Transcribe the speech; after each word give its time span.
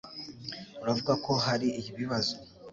Uravuga 0.81 1.13
ko 1.25 1.31
hari 1.45 1.67
ibibazo? 1.79 2.35